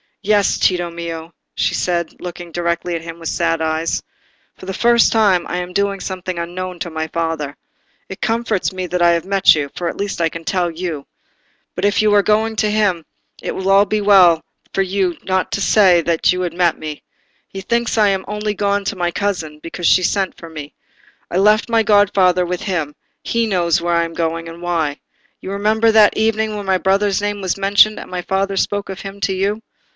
[0.23, 4.03] "Yes, Tito mio," she said, looking directly at him with sad eyes.
[4.55, 7.55] "For the first time I am doing something unknown to my father.
[8.07, 11.07] It comforts me that I have met you, for at least I can tell you.
[11.75, 13.05] But if you are going to him,
[13.41, 14.43] it will be well
[14.73, 17.03] for you not to say that you met me.
[17.47, 20.73] He thinks I am only gone to my cousin, because she sent for me.
[21.31, 24.99] I left my godfather with him: he knows where I am going, and why.
[25.41, 29.01] You remember that evening when my brother's name was mentioned and my father spoke of
[29.01, 29.61] him to you?"